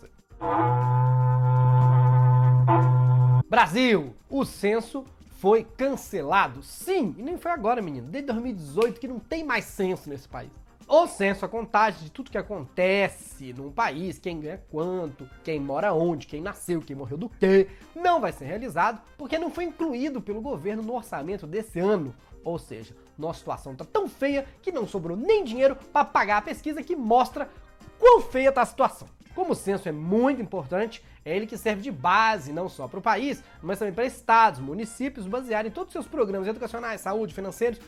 Brasil! 3.48 4.16
O 4.28 4.44
censo 4.44 5.06
foi 5.38 5.64
cancelado. 5.64 6.64
Sim, 6.64 7.14
e 7.20 7.22
nem 7.22 7.38
foi 7.38 7.52
agora, 7.52 7.80
menino. 7.80 8.08
Desde 8.08 8.32
2018 8.32 9.00
que 9.00 9.08
não 9.08 9.20
tem 9.20 9.44
mais 9.44 9.66
censo 9.66 10.10
nesse 10.10 10.28
país. 10.28 10.50
O 10.88 11.08
censo, 11.08 11.46
a 11.46 11.50
contagem 11.50 12.04
de 12.04 12.12
tudo 12.12 12.30
que 12.30 12.38
acontece 12.38 13.54
num 13.54 13.72
país, 13.72 14.20
quem 14.20 14.40
ganha 14.40 14.62
quanto, 14.70 15.30
quem 15.44 15.60
mora 15.60 15.94
onde, 15.94 16.28
quem 16.28 16.42
nasceu, 16.42 16.82
quem 16.82 16.96
morreu 16.96 17.18
do 17.18 17.30
quê, 17.30 17.68
não 17.96 18.20
vai 18.20 18.32
ser 18.32 18.46
realizado 18.46 19.02
porque 19.18 19.40
não 19.40 19.50
foi 19.50 19.64
incluído 19.64 20.22
pelo 20.22 20.42
governo 20.42 20.84
no 20.84 20.94
orçamento 20.94 21.48
desse 21.48 21.80
ano. 21.80 22.14
Ou 22.44 22.60
seja, 22.60 22.94
nossa 23.18 23.40
situação 23.40 23.76
tá 23.76 23.86
tão 23.86 24.10
feia 24.10 24.46
que 24.62 24.72
não 24.72 24.86
sobrou 24.86 25.16
nem 25.16 25.44
dinheiro 25.44 25.76
para 25.76 26.06
pagar 26.06 26.38
a 26.38 26.42
pesquisa 26.42 26.84
que 26.84 26.96
mostra 26.96 27.50
quão 27.98 28.22
feia 28.22 28.52
tá 28.52 28.62
a 28.62 28.66
situação. 28.66 29.08
Como 29.34 29.54
o 29.54 29.56
censo 29.56 29.90
é 29.90 29.92
muito 29.92 30.42
importante, 30.42 31.04
é 31.26 31.36
ele 31.36 31.48
que 31.48 31.58
serve 31.58 31.82
de 31.82 31.92
base 31.92 32.52
não 32.52 32.70
só 32.70 32.88
para 32.88 33.00
o 33.00 33.02
país, 33.02 33.44
mas 33.62 33.80
também 33.80 33.94
para 33.94 34.06
estados, 34.06 34.60
municípios, 34.60 35.26
baseado 35.26 35.66
em 35.66 35.72
todos 35.72 35.90
os 35.90 35.94
seus 35.94 36.08
programas 36.08 36.48
educacionais, 36.48 37.02
saúde, 37.02 37.34
financeiros. 37.34 37.80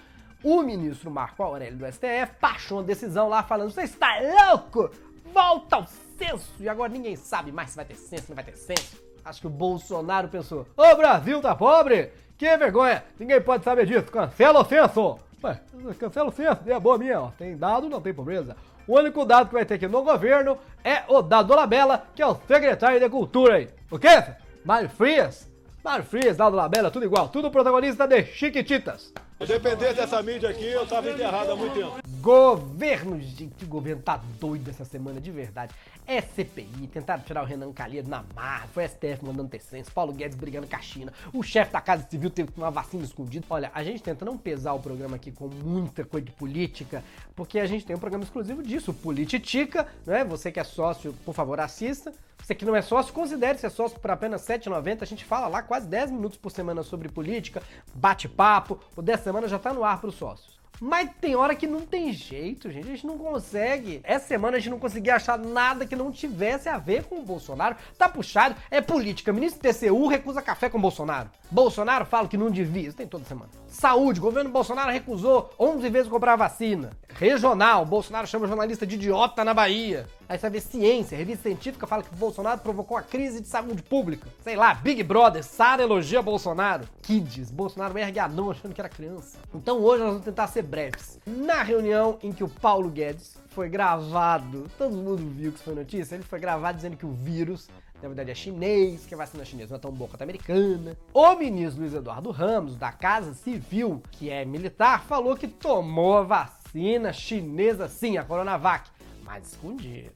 O 0.45 0.61
ministro 0.61 1.09
Marco 1.09 1.41
Aurélio 1.41 1.75
do 1.75 1.91
STF 1.91 2.33
baixou 2.39 2.77
uma 2.77 2.83
decisão 2.83 3.27
lá 3.27 3.41
falando: 3.41 3.71
você 3.71 3.81
está 3.81 4.09
louco? 4.51 4.91
Volta 5.33 5.77
ao 5.77 5.87
censo! 6.19 6.51
E 6.59 6.69
agora 6.69 6.93
ninguém 6.93 7.15
sabe 7.15 7.51
mais 7.51 7.71
se 7.71 7.75
vai 7.75 7.83
ter 7.83 7.95
censo, 7.95 8.25
não 8.29 8.35
vai 8.35 8.43
ter 8.43 8.55
censo. 8.55 9.01
Acho 9.25 9.41
que 9.41 9.47
o 9.47 9.49
Bolsonaro 9.49 10.27
pensou: 10.27 10.67
Ô 10.77 10.95
Brasil 10.95 11.41
tá 11.41 11.55
pobre? 11.55 12.11
Que 12.37 12.55
vergonha! 12.57 13.03
Ninguém 13.19 13.41
pode 13.41 13.63
saber 13.63 13.87
disso. 13.87 14.11
Cancela 14.11 14.61
o 14.61 14.65
censo! 14.65 15.17
Ué, 15.43 15.59
cancela 15.97 16.29
o 16.29 16.31
censo, 16.31 16.59
é 16.67 16.79
boa 16.79 16.99
minha, 16.99 17.21
ó. 17.21 17.31
Tem 17.31 17.57
dado, 17.57 17.89
não 17.89 17.99
tem 17.99 18.13
pobreza. 18.13 18.55
O 18.87 18.99
único 18.99 19.25
dado 19.25 19.47
que 19.47 19.55
vai 19.55 19.65
ter 19.65 19.73
aqui 19.73 19.87
no 19.87 20.03
governo 20.03 20.59
é 20.83 21.05
o 21.07 21.23
dado 21.23 21.47
do 21.47 21.55
Labella, 21.55 22.05
que 22.13 22.21
é 22.21 22.27
o 22.27 22.35
secretário 22.47 22.99
de 22.99 23.09
Cultura 23.09 23.55
aí. 23.55 23.69
O 23.89 23.97
quê? 23.97 24.23
Mário 24.63 24.91
Frias? 24.91 25.49
Mário 25.83 26.05
Frias, 26.05 26.37
Dado 26.37 26.55
Labella, 26.55 26.91
tudo 26.91 27.05
igual. 27.05 27.29
Tudo 27.29 27.49
protagonista 27.49 28.07
de 28.07 28.25
Chiquititas. 28.25 29.11
Se 29.37 29.45
dependesse 29.47 29.95
dessa 29.95 30.23
mídia 30.23 30.49
aqui, 30.49 30.65
eu 30.65 30.87
tava 30.87 31.11
enterrado 31.11 31.51
há 31.51 31.55
muito 31.57 31.73
tempo. 31.73 31.99
Governo, 32.21 33.19
gente, 33.19 33.65
o 33.65 33.67
governo 33.67 34.01
tá 34.01 34.21
doido 34.39 34.69
essa 34.69 34.85
semana, 34.85 35.19
de 35.19 35.29
verdade. 35.29 35.75
É 36.07 36.21
CPI, 36.21 36.87
tentaram 36.87 37.21
tirar 37.21 37.43
o 37.43 37.45
Renan 37.45 37.73
Calheiros 37.73 38.09
na 38.09 38.23
marra, 38.33 38.67
foi 38.67 38.87
STF 38.87 39.25
mandando 39.25 39.49
terceiros, 39.49 39.89
Paulo 39.89 40.13
Guedes 40.13 40.37
brigando 40.37 40.67
com 40.67 40.75
a 40.75 40.79
China, 40.79 41.11
o 41.33 41.43
chefe 41.43 41.73
da 41.73 41.81
Casa 41.81 42.07
Civil 42.09 42.29
teve 42.29 42.49
uma 42.55 42.71
vacina 42.71 43.03
escondida. 43.03 43.45
Olha, 43.49 43.69
a 43.73 43.83
gente 43.83 44.01
tenta 44.01 44.23
não 44.23 44.37
pesar 44.37 44.73
o 44.73 44.79
programa 44.79 45.17
aqui 45.17 45.31
com 45.31 45.47
muita 45.47 46.05
coisa 46.05 46.25
de 46.25 46.31
política, 46.31 47.03
porque 47.35 47.59
a 47.59 47.65
gente 47.65 47.85
tem 47.85 47.95
um 47.95 47.99
programa 47.99 48.23
exclusivo 48.23 48.63
disso, 48.63 48.93
Polititica, 48.93 49.85
né? 50.05 50.23
Você 50.23 50.49
que 50.49 50.59
é 50.61 50.63
sócio, 50.63 51.13
por 51.25 51.35
favor, 51.35 51.59
assista. 51.59 52.13
Você 52.45 52.53
que 52.53 52.65
não 52.65 52.75
é 52.75 52.81
sócio, 52.83 53.11
considere 53.11 53.57
ser 53.57 53.71
sócio 53.71 53.99
por 53.99 54.11
apenas 54.11 54.47
R$ 54.47 54.59
7,90. 54.59 55.01
A 55.01 55.05
gente 55.05 55.25
fala 55.25 55.47
lá 55.47 55.63
quase 55.63 55.87
10 55.87 56.11
minutos 56.11 56.37
por 56.37 56.51
semana 56.51 56.83
sobre 56.83 57.09
política, 57.09 57.63
bate-papo. 57.95 58.79
O 58.95 59.01
10 59.01 59.19
semana 59.25 59.47
já 59.47 59.59
tá 59.59 59.73
no 59.73 59.83
ar 59.83 59.99
para 59.99 60.09
os 60.09 60.15
sócios. 60.15 60.55
Mas 60.79 61.09
tem 61.21 61.35
hora 61.35 61.55
que 61.55 61.65
não 61.65 61.81
tem 61.81 62.11
jeito, 62.11 62.69
gente. 62.69 62.87
A 62.87 62.91
gente 62.91 63.07
não 63.07 63.17
consegue. 63.17 64.01
Essa 64.03 64.27
semana 64.27 64.57
a 64.57 64.59
gente 64.59 64.69
não 64.69 64.79
conseguia 64.79 65.15
achar 65.15 65.37
nada 65.37 65.85
que 65.85 65.95
não 65.95 66.11
tivesse 66.11 66.67
a 66.67 66.77
ver 66.77 67.05
com 67.05 67.19
o 67.19 67.23
Bolsonaro. 67.23 67.75
Tá 67.97 68.09
puxado, 68.09 68.55
é 68.69 68.81
política. 68.81 69.33
Ministro 69.33 69.61
do 69.61 69.73
TCU 69.73 70.07
recusa 70.07 70.41
café 70.41 70.69
com 70.69 70.77
o 70.77 70.81
Bolsonaro. 70.81 71.29
Bolsonaro 71.49 72.05
fala 72.05 72.27
que 72.27 72.37
não 72.37 72.51
devia. 72.51 72.87
Isso 72.87 72.97
tem 72.97 73.07
toda 73.07 73.25
semana. 73.25 73.49
Saúde, 73.75 74.21
governo 74.21 74.49
Bolsonaro 74.49 74.89
recusou 74.89 75.53
11 75.59 75.89
vezes 75.89 76.07
comprar 76.07 76.37
vacina. 76.37 76.91
Regional, 77.09 77.85
Bolsonaro 77.85 78.25
chama 78.25 78.47
jornalista 78.47 78.87
de 78.87 78.95
idiota 78.95 79.43
na 79.43 79.53
Bahia. 79.53 80.07
Aí 80.29 80.39
você 80.39 80.49
ver 80.49 80.61
ciência, 80.61 81.17
revista 81.17 81.43
científica 81.43 81.85
fala 81.85 82.01
que 82.01 82.15
Bolsonaro 82.15 82.61
provocou 82.61 82.95
a 82.95 83.01
crise 83.01 83.41
de 83.41 83.49
saúde 83.49 83.83
pública. 83.83 84.29
Sei 84.41 84.55
lá, 84.55 84.73
Big 84.75 85.03
Brother, 85.03 85.43
Sara 85.43 85.83
elogia 85.83 86.21
Bolsonaro. 86.21 86.87
Kids, 87.01 87.51
Bolsonaro 87.51 87.97
ergue 87.99 88.17
a 88.17 88.29
mão 88.29 88.49
achando 88.49 88.73
que 88.73 88.79
era 88.79 88.89
criança. 88.89 89.39
Então 89.53 89.81
hoje 89.81 90.03
nós 90.03 90.11
vamos 90.11 90.25
tentar 90.25 90.47
ser 90.47 90.61
breves. 90.63 91.19
Na 91.27 91.61
reunião 91.61 92.17
em 92.23 92.31
que 92.31 92.45
o 92.45 92.49
Paulo 92.49 92.89
Guedes 92.89 93.37
foi 93.55 93.69
gravado, 93.69 94.69
todo 94.77 94.97
mundo 94.97 95.23
viu 95.29 95.49
que 95.49 95.55
isso 95.55 95.63
foi 95.63 95.73
notícia, 95.73 96.15
ele 96.15 96.23
foi 96.23 96.39
gravado 96.39 96.75
dizendo 96.75 96.97
que 96.97 97.05
o 97.05 97.13
vírus 97.13 97.69
na 98.01 98.09
verdade 98.09 98.29
é 98.29 98.35
chinês, 98.35 99.05
que 99.05 99.13
a 99.13 99.17
vacina 99.17 99.45
chinesa 99.45 99.69
não 99.69 99.77
é 99.77 99.79
tão 99.79 99.91
boa 99.91 100.09
quanto 100.09 100.21
a 100.21 100.25
americana. 100.25 100.97
O 101.13 101.35
ministro 101.35 101.81
Luiz 101.81 101.93
Eduardo 101.93 102.29
Ramos, 102.29 102.75
da 102.75 102.91
Casa 102.91 103.33
Civil, 103.33 104.03
que 104.11 104.29
é 104.29 104.43
militar, 104.43 105.05
falou 105.05 105.37
que 105.37 105.47
tomou 105.47 106.17
a 106.17 106.23
vacina 106.23 107.13
chinesa 107.13 107.87
sim, 107.87 108.17
a 108.17 108.25
Coronavac, 108.25 108.91
mas 109.23 109.53
escondido. 109.53 110.11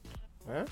Né? 0.46 0.66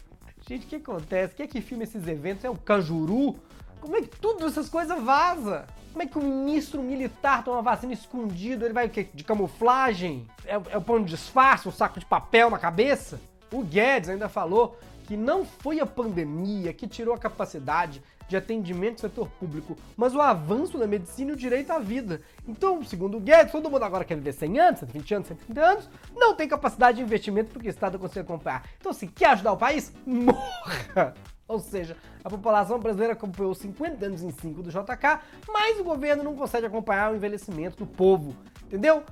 Gente, 0.48 0.66
o 0.66 0.70
que 0.70 0.76
acontece? 0.76 1.34
Quem 1.34 1.46
é 1.46 1.48
que 1.48 1.62
filma 1.62 1.86
esses 1.86 2.06
eventos? 2.06 2.44
É 2.44 2.50
o 2.50 2.58
Cajuru? 2.58 3.38
Como 3.82 3.96
é 3.96 4.02
que 4.02 4.10
tudo 4.10 4.46
essas 4.46 4.70
coisas 4.70 5.02
vaza? 5.02 5.68
Como 5.92 6.04
é 6.04 6.06
que 6.06 6.18
o 6.18 6.24
ministro 6.24 6.82
militar 6.82 7.44
toma 7.44 7.62
vacina 7.62 7.94
escondido? 7.94 8.66
Ele 8.66 8.74
vai 8.74 8.88
o 8.88 8.90
quê? 8.90 9.08
De 9.14 9.24
camuflagem? 9.24 10.28
É, 10.46 10.54
é 10.54 10.78
o 10.78 10.82
pão 10.82 11.04
de 11.04 11.10
disfarce, 11.10 11.68
um 11.68 11.72
saco 11.72 12.00
de 12.00 12.06
papel 12.06 12.50
na 12.50 12.60
cabeça? 12.60 13.20
O 13.52 13.64
Guedes 13.64 14.10
ainda 14.10 14.30
falou 14.30 14.78
que 15.06 15.16
não 15.16 15.46
foi 15.46 15.80
a 15.80 15.86
pandemia 15.86 16.74
que 16.74 16.86
tirou 16.86 17.16
a 17.16 17.18
capacidade 17.18 18.04
de 18.28 18.36
atendimento 18.36 18.96
do 18.96 19.02
setor 19.02 19.30
público, 19.40 19.78
mas 19.96 20.14
o 20.14 20.22
avanço 20.22 20.78
da 20.78 20.86
medicina 20.86 21.32
e 21.32 21.34
o 21.34 21.38
direito 21.38 21.72
à 21.72 21.80
vida. 21.80 22.22
Então, 22.46 22.84
segundo 22.84 23.18
o 23.18 23.22
Guedes, 23.22 23.54
todo 23.54 23.70
mundo 23.70 23.84
agora 23.84 24.04
quer 24.04 24.16
viver 24.16 24.34
100 24.34 24.60
anos, 24.60 24.80
120 24.82 25.14
anos, 25.16 25.28
130 25.30 25.62
anos, 25.62 25.90
não 26.16 26.36
tem 26.36 26.48
capacidade 26.48 26.98
de 26.98 27.04
investimento 27.04 27.52
porque 27.52 27.70
o 27.70 27.72
Estado 27.72 27.98
consegue 27.98 28.28
comprar. 28.28 28.68
Então, 28.80 28.92
se 28.92 29.08
quer 29.08 29.30
ajudar 29.30 29.54
o 29.54 29.58
país, 29.58 29.94
morra! 30.06 31.16
Ou 31.48 31.60
seja, 31.60 31.96
a 32.24 32.30
população 32.30 32.80
brasileira 32.80 33.14
acompanhou 33.14 33.56
50 33.56 34.06
anos 34.06 34.22
em 34.22 34.32
5 34.32 34.64
do 34.64 34.70
JK, 34.70 35.20
mas 35.48 35.80
o 35.80 35.84
governo 35.84 36.24
não 36.24 36.36
consegue 36.36 36.66
acompanhar 36.66 37.12
o 37.12 37.16
envelhecimento 37.16 37.78
do 37.78 37.86
povo. 37.86 38.36
Entendeu? 38.66 39.04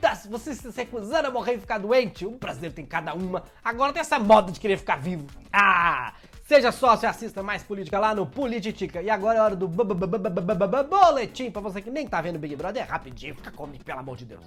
Tá, 0.00 0.14
se 0.14 0.28
você 0.28 0.54
se 0.54 0.68
recusando 0.70 1.28
a 1.28 1.30
morrer 1.30 1.54
e 1.54 1.58
ficar 1.58 1.78
doente, 1.78 2.26
o 2.26 2.32
brasileiro 2.32 2.74
tem 2.74 2.84
cada 2.84 3.14
uma. 3.14 3.44
Agora 3.64 3.92
tem 3.92 4.00
essa 4.00 4.18
moda 4.18 4.50
de 4.50 4.58
querer 4.58 4.76
ficar 4.76 4.96
vivo. 4.96 5.26
Ah! 5.52 6.12
Seja 6.46 6.70
sócio 6.70 7.06
e 7.06 7.08
assista 7.08 7.42
mais 7.42 7.62
política 7.62 7.98
lá 7.98 8.14
no 8.14 8.26
Politica. 8.26 9.00
E 9.00 9.08
agora 9.08 9.38
é 9.38 9.40
hora 9.40 9.56
do 9.56 9.66
boletim 9.66 11.50
pra 11.50 11.62
você 11.62 11.80
que 11.80 11.90
nem 11.90 12.06
tá 12.06 12.20
vendo 12.20 12.38
Big 12.38 12.54
Brother. 12.54 12.86
Rapidinho, 12.86 13.34
fica 13.34 13.50
comigo, 13.50 13.82
pelo 13.82 14.00
amor 14.00 14.16
de 14.16 14.26
Deus. 14.26 14.44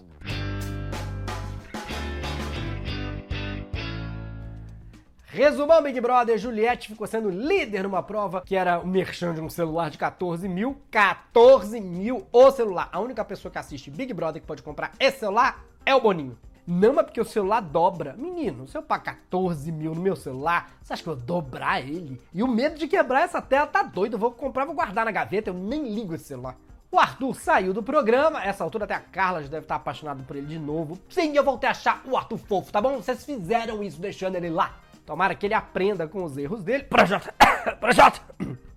Resumão 5.38 5.84
Big 5.84 6.02
Brother, 6.02 6.36
Juliette 6.36 6.88
ficou 6.88 7.06
sendo 7.06 7.30
líder 7.30 7.84
numa 7.84 8.02
prova 8.02 8.42
que 8.42 8.56
era 8.56 8.80
o 8.80 8.88
merchan 8.88 9.36
de 9.36 9.40
um 9.40 9.52
celular 9.52 9.92
de 9.92 9.96
14 10.00 10.50
mil. 10.50 10.82
14 10.90 11.80
mil 11.80 12.26
o 12.32 12.50
celular. 12.50 12.90
A 12.92 13.00
única 13.00 13.24
pessoa 13.24 13.52
que 13.52 13.60
assiste 13.60 13.92
Big 13.92 14.12
Brother 14.16 14.42
que 14.42 14.48
pode 14.48 14.64
comprar 14.64 14.94
esse 15.00 15.20
celular 15.20 15.64
é 15.86 15.94
o 15.94 16.02
Boninho. 16.02 16.36
Não 16.66 17.00
é 17.00 17.04
porque 17.04 17.22
o 17.22 17.24
celular 17.24 17.60
dobra. 17.60 18.16
Menino, 18.18 18.68
se 18.68 18.76
eu 18.76 18.82
pagar 18.82 19.18
14 19.30 19.72
mil 19.72 19.94
no 19.94 20.02
meu 20.02 20.16
celular, 20.16 20.72
você 20.82 20.94
acha 20.94 21.04
que 21.04 21.10
eu 21.10 21.16
vou 21.16 21.24
dobrar 21.24 21.88
ele? 21.88 22.20
E 22.34 22.42
o 22.42 22.48
medo 22.48 22.76
de 22.76 22.88
quebrar 22.88 23.22
essa 23.22 23.40
tela 23.40 23.68
tá 23.68 23.84
doido. 23.84 24.14
Eu 24.14 24.20
vou 24.20 24.32
comprar, 24.32 24.66
vou 24.66 24.74
guardar 24.74 25.06
na 25.06 25.12
gaveta, 25.12 25.52
eu 25.52 25.54
nem 25.54 25.88
ligo 25.88 26.16
esse 26.16 26.24
celular. 26.24 26.58
O 26.90 26.98
Arthur 26.98 27.36
saiu 27.36 27.76
do 27.76 27.84
programa, 27.84 28.44
essa 28.44 28.64
altura 28.64 28.86
até 28.86 28.96
a 28.96 29.00
Carla 29.00 29.44
já 29.44 29.50
deve 29.50 29.66
estar 29.66 29.76
apaixonada 29.76 30.24
por 30.24 30.36
ele 30.36 30.48
de 30.48 30.58
novo. 30.58 30.98
Sim, 31.10 31.36
eu 31.36 31.44
voltei 31.44 31.68
a 31.68 31.74
achar 31.74 32.02
o 32.08 32.18
Arthur 32.18 32.40
fofo, 32.40 32.72
tá 32.72 32.82
bom? 32.82 32.96
Vocês 32.96 33.24
fizeram 33.24 33.84
isso 33.84 34.02
deixando 34.02 34.36
ele 34.36 34.50
lá. 34.50 34.74
Tomara 35.08 35.34
que 35.34 35.46
ele 35.46 35.54
aprenda 35.54 36.06
com 36.06 36.22
os 36.22 36.38
erros 36.38 36.62
dele. 36.62 36.84
Projota! 36.84 37.34
Projota! 37.80 38.20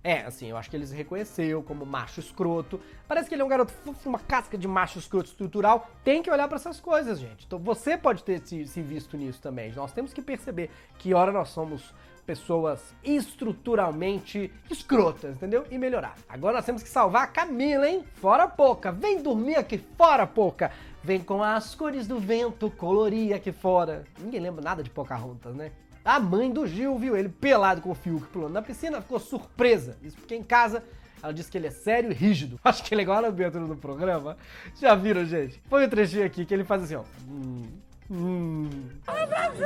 É, 0.01 0.21
assim, 0.21 0.47
eu 0.47 0.55
acho 0.55 0.69
que 0.69 0.77
ele 0.77 0.87
se 0.87 0.95
reconheceu 0.95 1.61
como 1.61 1.85
macho 1.85 2.21
escroto. 2.21 2.79
Parece 3.05 3.27
que 3.27 3.35
ele 3.35 3.41
é 3.41 3.45
um 3.45 3.49
garoto, 3.49 3.73
uma 4.05 4.17
casca 4.17 4.57
de 4.57 4.65
macho 4.65 4.97
escroto 4.97 5.27
estrutural. 5.27 5.91
Tem 6.05 6.23
que 6.23 6.31
olhar 6.31 6.47
para 6.47 6.55
essas 6.55 6.79
coisas, 6.79 7.19
gente. 7.19 7.45
Então 7.45 7.59
você 7.59 7.97
pode 7.97 8.23
ter 8.23 8.39
se, 8.47 8.65
se, 8.65 8.81
visto 8.81 9.17
nisso 9.17 9.41
também. 9.41 9.73
Nós 9.73 9.91
temos 9.91 10.13
que 10.13 10.21
perceber 10.21 10.69
que 10.97 11.13
hora 11.13 11.33
nós 11.33 11.49
somos 11.49 11.93
pessoas 12.25 12.95
estruturalmente 13.03 14.53
escrotas, 14.69 15.35
entendeu? 15.35 15.65
E 15.69 15.77
melhorar. 15.77 16.15
Agora 16.29 16.55
nós 16.55 16.65
temos 16.65 16.81
que 16.81 16.87
salvar 16.87 17.23
a 17.23 17.27
Camila, 17.27 17.89
hein? 17.89 18.05
Fora 18.15 18.47
pouca. 18.47 18.89
Vem 18.89 19.21
dormir 19.21 19.55
aqui 19.55 19.77
fora 19.97 20.25
pouca. 20.25 20.71
Vem 21.03 21.19
com 21.19 21.43
as 21.43 21.75
cores 21.75 22.07
do 22.07 22.19
vento 22.21 22.71
colorir 22.71 23.35
aqui 23.35 23.51
fora. 23.51 24.05
Ninguém 24.17 24.39
lembra 24.39 24.63
nada 24.63 24.81
de 24.81 24.89
Pocahontas, 24.89 25.53
né? 25.53 25.73
A 26.03 26.19
mãe 26.19 26.51
do 26.51 26.65
Gil 26.65 26.97
viu 26.97 27.15
ele 27.15 27.29
pelado 27.29 27.81
com 27.81 27.91
o 27.91 27.95
Fiuk 27.95 28.25
pulando 28.27 28.53
na 28.53 28.61
piscina, 28.61 29.01
ficou 29.01 29.19
surpresa. 29.19 29.97
Isso 30.01 30.17
porque 30.17 30.35
em 30.35 30.43
casa 30.43 30.83
ela 31.21 31.33
disse 31.33 31.51
que 31.51 31.57
ele 31.57 31.67
é 31.67 31.71
sério 31.71 32.11
e 32.11 32.13
rígido. 32.13 32.59
Acho 32.63 32.83
que 32.83 32.93
é 32.93 32.97
legal 32.97 33.21
na 33.21 33.27
abertura 33.27 33.65
do 33.65 33.75
programa. 33.75 34.37
Já 34.79 34.95
viram, 34.95 35.23
gente? 35.25 35.61
Põe 35.69 35.85
um 35.85 35.89
trechinho 35.89 36.25
aqui 36.25 36.45
que 36.45 36.53
ele 36.53 36.63
faz 36.63 36.83
assim, 36.83 36.95
ó. 36.95 37.03
Hum. 37.29 37.67
Hum. 38.09 38.69
Ai, 39.07 39.27
Brasil! 39.27 39.65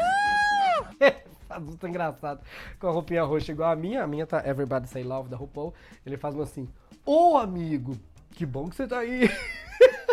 Adulto 1.50 1.88
engraçado. 1.88 2.42
Com 2.80 2.88
a 2.88 2.92
roupinha 2.92 3.24
roxa 3.24 3.52
igual 3.52 3.72
a 3.72 3.76
minha. 3.76 4.04
A 4.04 4.08
minha 4.08 4.28
tá 4.28 4.44
Everybody 4.46 4.90
Say 4.90 5.04
Love 5.04 5.30
da 5.30 5.38
RuPaul. 5.38 5.74
Ele 6.06 6.18
faz 6.18 6.38
assim. 6.40 6.68
Ô, 7.06 7.34
oh, 7.34 7.38
amigo, 7.38 7.98
que 8.32 8.46
bom 8.46 8.70
que 8.70 8.76
você 8.76 8.88
tá 8.88 9.00
aí. 9.00 9.30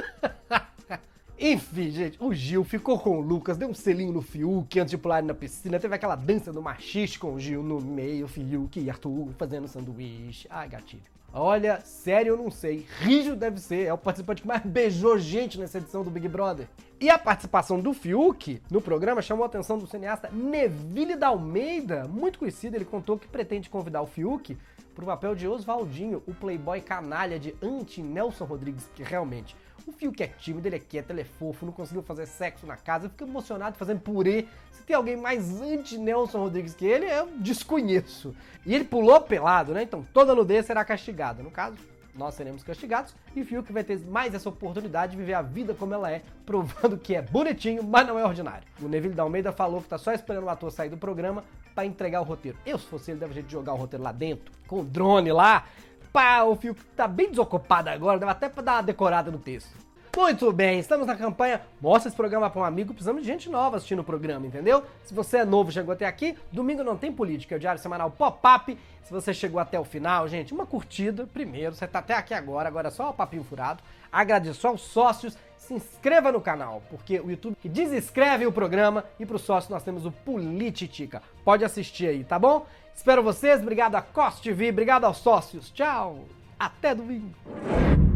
Enfim, 1.44 1.90
gente, 1.90 2.16
o 2.22 2.32
Gil 2.32 2.62
ficou 2.62 2.96
com 2.96 3.18
o 3.18 3.20
Lucas, 3.20 3.56
deu 3.56 3.68
um 3.68 3.74
selinho 3.74 4.12
no 4.12 4.22
Fiuk 4.22 4.78
antes 4.78 4.92
de 4.92 4.96
pular 4.96 5.24
na 5.24 5.34
piscina, 5.34 5.80
teve 5.80 5.92
aquela 5.92 6.14
dança 6.14 6.52
do 6.52 6.62
machiste 6.62 7.18
com 7.18 7.34
o 7.34 7.40
Gil 7.40 7.64
no 7.64 7.80
meio, 7.80 8.28
Fiuk 8.28 8.78
e 8.78 8.88
Arthur 8.88 9.32
fazendo 9.36 9.66
sanduíche. 9.66 10.46
Ai, 10.48 10.68
gatilho. 10.68 11.02
Olha, 11.32 11.80
sério, 11.80 12.34
eu 12.34 12.36
não 12.36 12.48
sei. 12.48 12.86
Rijo 13.00 13.34
deve 13.34 13.58
ser, 13.58 13.86
é 13.86 13.92
o 13.92 13.98
participante 13.98 14.42
que 14.42 14.46
mais 14.46 14.62
beijou 14.62 15.18
gente 15.18 15.58
nessa 15.58 15.78
edição 15.78 16.04
do 16.04 16.10
Big 16.10 16.28
Brother. 16.28 16.68
E 17.00 17.10
a 17.10 17.18
participação 17.18 17.80
do 17.80 17.92
Fiuk 17.92 18.62
no 18.70 18.80
programa 18.80 19.20
chamou 19.20 19.42
a 19.42 19.46
atenção 19.46 19.76
do 19.76 19.86
cineasta 19.88 20.30
Neville 20.30 21.16
da 21.16 21.28
Almeida, 21.28 22.06
muito 22.06 22.38
conhecido. 22.38 22.76
Ele 22.76 22.84
contou 22.84 23.18
que 23.18 23.26
pretende 23.26 23.68
convidar 23.68 24.00
o 24.02 24.06
Fiuk 24.06 24.56
pro 24.94 25.06
papel 25.06 25.34
de 25.34 25.48
Oswaldinho, 25.48 26.22
o 26.26 26.34
playboy 26.34 26.80
canalha 26.80 27.38
de 27.38 27.54
anti-Nelson 27.62 28.44
Rodrigues, 28.44 28.88
que 28.94 29.02
realmente 29.02 29.56
o 29.86 29.92
Fiuk 29.92 30.22
é 30.22 30.28
tímido, 30.28 30.68
ele 30.68 30.76
é 30.76 30.78
quieto, 30.78 31.10
ele 31.10 31.22
é 31.22 31.24
fofo, 31.24 31.66
não 31.66 31.72
conseguiu 31.72 32.02
fazer 32.02 32.26
sexo 32.26 32.66
na 32.66 32.76
casa, 32.76 33.08
fica 33.08 33.24
emocionado 33.24 33.76
fazendo 33.76 34.00
purê. 34.00 34.46
Se 34.70 34.82
tem 34.84 34.94
alguém 34.94 35.16
mais 35.16 35.60
anti-Nelson 35.60 36.38
Rodrigues 36.38 36.74
que 36.74 36.86
ele, 36.86 37.06
eu 37.06 37.28
desconheço. 37.38 38.34
E 38.64 38.74
ele 38.74 38.84
pulou 38.84 39.20
pelado, 39.20 39.72
né? 39.72 39.82
Então 39.82 40.06
toda 40.12 40.34
nudez 40.34 40.66
será 40.66 40.84
castigada. 40.84 41.42
No 41.42 41.50
caso, 41.50 41.76
nós 42.14 42.34
seremos 42.34 42.62
castigados 42.62 43.14
e 43.34 43.40
o 43.40 43.44
Fiuk 43.44 43.72
vai 43.72 43.82
ter 43.82 43.98
mais 44.06 44.34
essa 44.34 44.48
oportunidade 44.48 45.12
de 45.12 45.18
viver 45.18 45.34
a 45.34 45.42
vida 45.42 45.74
como 45.74 45.94
ela 45.94 46.10
é, 46.10 46.22
provando 46.44 46.98
que 46.98 47.14
é 47.14 47.22
bonitinho, 47.22 47.82
mas 47.82 48.06
não 48.06 48.18
é 48.18 48.24
ordinário. 48.24 48.66
O 48.80 48.86
Neville 48.86 49.14
da 49.14 49.22
Almeida 49.22 49.50
falou 49.50 49.80
que 49.82 49.88
tá 49.88 49.98
só 49.98 50.12
esperando 50.12 50.44
o 50.44 50.50
ator 50.50 50.70
sair 50.70 50.90
do 50.90 50.96
programa 50.96 51.42
para 51.74 51.86
entregar 51.86 52.20
o 52.20 52.24
roteiro. 52.24 52.56
Eu, 52.64 52.78
se 52.78 52.86
fosse 52.86 53.10
ele, 53.10 53.20
deve 53.20 53.34
jeito 53.34 53.46
de 53.46 53.52
jogar 53.52 53.72
o 53.72 53.76
roteiro 53.76 54.02
lá 54.02 54.12
dentro, 54.12 54.52
com 54.66 54.80
o 54.80 54.84
drone 54.84 55.32
lá. 55.32 55.64
Pá, 56.12 56.42
o 56.42 56.54
Fiuk 56.56 56.82
tá 56.96 57.08
bem 57.08 57.30
desocupado 57.30 57.88
agora, 57.88 58.18
deve 58.18 58.30
até 58.30 58.48
pra 58.48 58.62
dar 58.62 58.72
uma 58.74 58.82
decorada 58.82 59.30
no 59.30 59.38
texto. 59.38 59.82
Muito 60.14 60.52
bem, 60.52 60.78
estamos 60.78 61.06
na 61.06 61.16
campanha 61.16 61.62
Mostra 61.80 62.08
esse 62.08 62.16
programa 62.16 62.50
para 62.50 62.60
um 62.60 62.64
amigo, 62.64 62.92
precisamos 62.92 63.22
de 63.22 63.26
gente 63.26 63.48
nova 63.48 63.78
assistindo 63.78 64.00
o 64.00 64.04
programa, 64.04 64.46
entendeu? 64.46 64.84
Se 65.04 65.14
você 65.14 65.38
é 65.38 65.44
novo, 65.44 65.72
chegou 65.72 65.94
até 65.94 66.04
aqui, 66.04 66.36
domingo 66.52 66.84
não 66.84 66.98
tem 66.98 67.10
política, 67.10 67.54
é 67.54 67.56
o 67.56 67.58
diário 67.58 67.80
semanal 67.80 68.10
pop-up. 68.10 68.78
Se 69.02 69.10
você 69.10 69.32
chegou 69.32 69.58
até 69.58 69.80
o 69.80 69.84
final, 69.84 70.28
gente, 70.28 70.52
uma 70.52 70.66
curtida 70.66 71.26
primeiro, 71.26 71.74
você 71.74 71.86
tá 71.86 72.00
até 72.00 72.14
aqui 72.14 72.34
agora, 72.34 72.68
agora 72.68 72.88
é 72.88 72.90
só 72.90 73.08
o 73.08 73.14
papinho 73.14 73.42
furado. 73.42 73.82
Agradeço 74.12 74.68
aos 74.68 74.82
sócios, 74.82 75.36
se 75.56 75.74
inscreva 75.74 76.30
no 76.30 76.40
canal, 76.40 76.82
porque 76.90 77.18
o 77.18 77.30
YouTube 77.30 77.56
desinscreve 77.64 78.46
o 78.46 78.52
programa 78.52 79.04
e 79.18 79.24
para 79.24 79.36
os 79.36 79.42
sócios 79.42 79.70
nós 79.70 79.82
temos 79.82 80.04
o 80.04 80.12
Polititica. 80.12 81.22
Pode 81.44 81.64
assistir 81.64 82.08
aí, 82.08 82.22
tá 82.22 82.38
bom? 82.38 82.66
Espero 82.94 83.22
vocês, 83.22 83.62
obrigado 83.62 83.94
a 83.94 84.02
Cost 84.02 84.42
TV, 84.42 84.68
obrigado 84.68 85.04
aos 85.04 85.16
sócios, 85.18 85.70
tchau, 85.70 86.26
até 86.58 86.94
domingo. 86.94 88.11